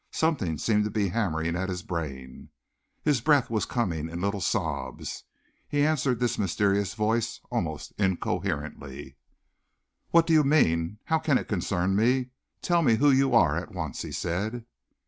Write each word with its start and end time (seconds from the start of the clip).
Something 0.09 0.57
seemed 0.57 0.83
to 0.85 0.89
be 0.89 1.09
hammering 1.09 1.55
at 1.55 1.69
his 1.69 1.83
brain. 1.83 2.49
His 3.03 3.21
breath 3.21 3.51
was 3.51 3.67
coming 3.67 4.09
in 4.09 4.19
little 4.19 4.41
sobs. 4.41 5.25
He 5.67 5.85
answered 5.85 6.19
this 6.19 6.39
mysterious 6.39 6.95
voice 6.95 7.39
almost 7.51 7.93
incoherently. 7.99 9.15
"What 10.09 10.25
do 10.25 10.33
you 10.33 10.43
mean? 10.43 10.97
How 11.03 11.19
can 11.19 11.37
it 11.37 11.47
concern 11.47 11.95
me? 11.95 12.31
Tell 12.63 12.81
me 12.81 12.95
who 12.95 13.11
you 13.11 13.35
are 13.35 13.55
at 13.55 13.73
once," 13.75 14.01
he 14.01 14.11
said. 14.11 14.65